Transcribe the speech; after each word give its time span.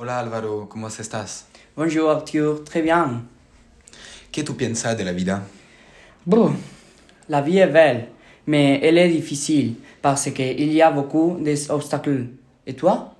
Hola 0.00 0.20
Álvaro, 0.20 0.68
¿cómo 0.68 0.86
estás? 0.86 1.46
Bonjour 1.74 2.08
Arthur, 2.10 2.62
très 2.62 2.82
bien. 2.82 3.28
¿Qué 4.30 4.44
tú 4.44 4.56
piensas 4.56 4.96
de 4.96 5.04
la 5.04 5.10
vida? 5.10 5.42
Bon, 6.24 6.54
la 7.26 7.40
vie 7.40 7.58
est 7.58 7.72
belle, 7.72 8.08
mais 8.46 8.78
elle 8.80 8.96
est 8.96 9.08
difficile 9.08 9.74
parce 10.00 10.30
qu'il 10.30 10.72
y 10.72 10.80
a 10.80 10.92
beaucoup 10.92 11.40
d'obstacles. 11.40 12.28
Et 12.64 12.74
toi? 12.74 13.12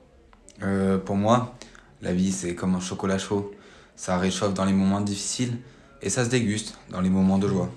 Euh, 0.63 0.99
pour 0.99 1.17
moi, 1.17 1.57
la 2.01 2.13
vie 2.13 2.31
c'est 2.31 2.55
comme 2.55 2.77
un 2.77 2.81
chocolat 2.81 3.19
chaud. 3.19 3.51
Ça 3.97 4.17
réchauffe 4.17 4.55
dans 4.55 4.65
les 4.65 4.73
moments 4.73 5.01
difficiles 5.01 5.59
et 6.01 6.09
ça 6.09 6.25
se 6.25 6.31
déguste 6.31 6.79
dans 6.91 7.01
les 7.01 7.11
moments 7.11 7.39
de 7.39 7.49
joie. 7.49 7.71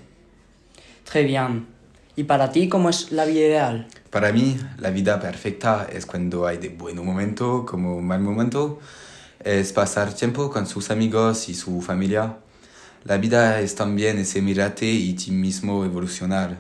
Très 1.06 1.24
bien. 1.24 1.66
¿Y 2.16 2.26
para 2.26 2.52
ti 2.52 2.70
cómo 2.70 2.90
es 2.90 3.12
la 3.12 3.26
vida 3.26 3.48
ideal? 3.48 3.88
Para 4.12 4.34
mí, 4.34 4.58
la 4.78 4.90
vida 4.90 5.22
perfecta 5.22 5.88
es 5.90 6.06
cuando 6.06 6.46
hay 6.46 6.58
de 6.58 6.68
buenos 6.68 7.06
momentos 7.06 7.64
como 7.64 8.02
mal 8.02 8.20
momento. 8.20 8.80
Es 9.42 9.72
pasar 9.72 10.14
tiempo 10.14 10.50
con 10.50 10.68
sus 10.68 10.92
amigos 10.92 11.48
y 11.48 11.54
su 11.54 11.82
familia. 11.82 12.36
La 13.06 13.18
vida 13.18 13.62
es 13.62 13.74
también 13.74 14.20
ese 14.20 14.42
mirarte 14.42 14.86
y 14.86 15.14
ti 15.14 15.32
mismo 15.32 15.86
evolucionar 15.86 16.58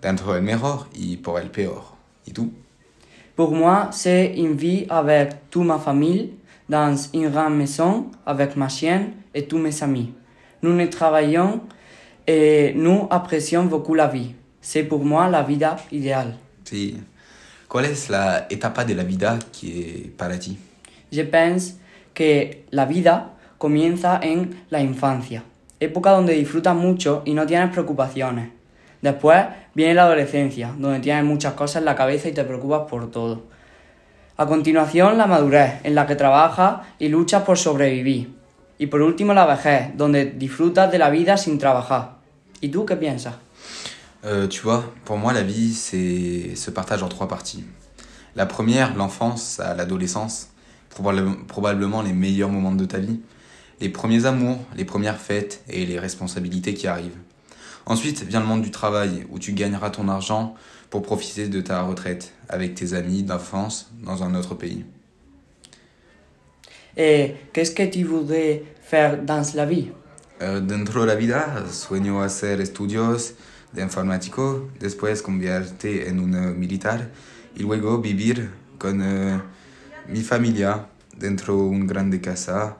dentro 0.00 0.32
del 0.32 0.42
mejor 0.42 0.86
y 0.94 1.18
por 1.18 1.42
el 1.42 1.50
peor. 1.50 1.82
¿Y 2.24 2.32
tú? 2.32 2.50
Pour 3.36 3.52
moi, 3.52 3.90
c'est 3.92 4.32
une 4.38 4.56
vie 4.56 4.86
avec 4.88 5.50
toute 5.50 5.66
ma 5.66 5.78
famille, 5.78 6.32
dans 6.70 6.96
une 7.12 7.28
grande 7.28 7.54
maison, 7.54 8.10
avec 8.24 8.56
ma 8.56 8.70
chienne 8.70 9.12
et 9.34 9.46
tous 9.46 9.58
mes 9.58 9.82
amis. 9.82 10.14
Nous 10.62 10.72
ne 10.72 10.86
travaillons 10.86 11.60
et 12.26 12.72
nous 12.74 13.08
apprécions 13.10 13.64
beaucoup 13.64 13.94
la 13.94 14.06
vie. 14.06 14.34
C'est 14.62 14.84
pour 14.84 15.04
moi 15.04 15.28
la 15.28 15.42
vida 15.42 15.76
idéale. 15.92 16.38
Sí. 16.64 17.00
¿Cuál 17.68 17.86
es 17.86 18.10
la 18.10 18.46
etapa 18.50 18.84
de 18.84 18.94
la 18.94 19.04
vida 19.04 19.38
que 19.58 20.12
para 20.16 20.38
ti? 20.38 20.58
Je 21.10 21.24
pense 21.24 21.76
que 22.12 22.66
la 22.70 22.86
vida 22.86 23.32
comienza 23.58 24.20
en 24.22 24.64
la 24.70 24.80
infancia, 24.80 25.44
época 25.80 26.10
donde 26.10 26.34
disfrutas 26.34 26.74
mucho 26.74 27.22
y 27.24 27.34
no 27.34 27.46
tienes 27.46 27.70
preocupaciones. 27.70 28.50
Después 29.00 29.44
viene 29.74 29.94
la 29.94 30.04
adolescencia, 30.04 30.74
donde 30.78 31.00
tienes 31.00 31.24
muchas 31.24 31.54
cosas 31.54 31.76
en 31.76 31.84
la 31.84 31.94
cabeza 31.94 32.28
y 32.28 32.32
te 32.32 32.44
preocupas 32.44 32.88
por 32.88 33.10
todo. 33.10 33.42
A 34.36 34.46
continuación, 34.46 35.18
la 35.18 35.26
madurez, 35.26 35.74
en 35.84 35.94
la 35.94 36.06
que 36.06 36.16
trabajas 36.16 36.86
y 36.98 37.08
luchas 37.08 37.42
por 37.42 37.58
sobrevivir. 37.58 38.34
Y 38.78 38.86
por 38.86 39.02
último, 39.02 39.34
la 39.34 39.46
vejez, 39.46 39.96
donde 39.96 40.24
disfrutas 40.24 40.90
de 40.90 40.98
la 40.98 41.10
vida 41.10 41.36
sin 41.36 41.58
trabajar. 41.58 42.16
¿Y 42.60 42.68
tú 42.68 42.84
qué 42.84 42.96
piensas? 42.96 43.34
Euh, 44.24 44.48
tu 44.48 44.62
vois, 44.62 44.92
pour 45.04 45.18
moi, 45.18 45.32
la 45.32 45.42
vie, 45.42 45.74
c'est 45.74 46.54
se 46.56 46.70
partage 46.70 47.02
en 47.02 47.08
trois 47.08 47.28
parties. 47.28 47.64
La 48.36 48.46
première, 48.46 48.96
l'enfance 48.96 49.60
à 49.60 49.74
l'adolescence, 49.74 50.48
probable- 50.90 51.44
probablement 51.46 52.02
les 52.02 52.12
meilleurs 52.12 52.48
moments 52.48 52.72
de 52.72 52.84
ta 52.84 52.98
vie. 52.98 53.20
Les 53.80 53.88
premiers 53.90 54.24
amours, 54.24 54.58
les 54.76 54.84
premières 54.84 55.18
fêtes 55.18 55.62
et 55.68 55.84
les 55.84 55.98
responsabilités 55.98 56.74
qui 56.74 56.86
arrivent. 56.86 57.18
Ensuite 57.86 58.22
vient 58.22 58.40
le 58.40 58.46
monde 58.46 58.62
du 58.62 58.70
travail, 58.70 59.26
où 59.30 59.38
tu 59.38 59.52
gagneras 59.52 59.90
ton 59.90 60.08
argent 60.08 60.54
pour 60.88 61.02
profiter 61.02 61.48
de 61.48 61.60
ta 61.60 61.82
retraite 61.82 62.32
avec 62.48 62.74
tes 62.74 62.94
amis 62.94 63.22
d'enfance 63.24 63.90
dans 64.02 64.22
un 64.22 64.34
autre 64.34 64.54
pays. 64.54 64.84
Eh, 66.96 67.34
Qu'est-ce 67.52 67.72
que 67.72 67.82
tu 67.82 68.04
voudrais 68.04 68.62
faire 68.82 69.22
dans 69.22 69.42
la 69.54 69.66
vie? 69.66 69.90
Euh, 70.40 70.60
dentro 70.60 71.00
de 71.02 71.06
la 71.06 71.14
vida, 71.16 71.64
sueño 71.70 72.20
hacer 72.20 72.60
estudios 72.60 73.34
de 73.74 73.82
informático, 73.82 74.68
después 74.78 75.22
convierte 75.22 76.08
en 76.08 76.20
un 76.20 76.34
eh, 76.34 76.52
militar 76.52 77.10
y 77.56 77.62
luego 77.62 77.98
vivir 77.98 78.50
con 78.78 79.02
eh, 79.02 79.40
mi 80.08 80.22
familia 80.22 80.86
dentro 81.16 81.54
de 81.56 81.62
un 81.62 81.86
grande 81.86 82.20
casa, 82.20 82.78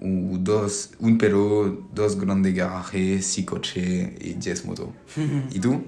dos, 0.00 0.90
un 0.98 1.18
perro, 1.18 1.86
dos 1.92 2.18
grandes 2.18 2.54
garajes, 2.54 3.26
six 3.26 3.44
coches 3.44 4.08
y 4.20 4.34
diez 4.34 4.64
motos. 4.64 4.88
¿Y 5.50 5.60
tú? 5.60 5.82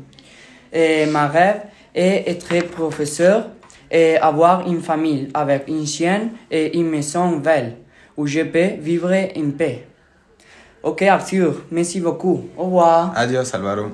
Eh, 0.71 1.07
ma 1.13 1.29
rêve 1.29 1.65
est 1.95 2.27
être 2.27 2.67
professeur 2.71 3.51
et 3.91 4.17
avoir 4.17 4.67
une 4.67 4.81
famille 4.81 5.29
avec 5.35 5.69
une 5.69 5.87
chienne 5.87 6.31
et 6.51 6.79
une 6.79 6.89
maison 6.89 7.37
belle 7.37 7.77
où 8.17 8.27
je 8.27 8.41
peux 8.41 8.81
vivre 8.81 9.13
en 9.13 9.51
paix. 9.51 9.87
Ok 10.83 11.03
Arthur, 11.03 11.63
merci 11.71 12.01
beaucoup. 12.01 12.49
Au 12.57 12.65
revoir. 12.65 13.13
Adiós, 13.15 13.55
Álvaro. 13.55 13.93